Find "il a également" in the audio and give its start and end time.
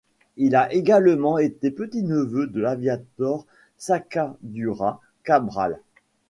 0.35-1.37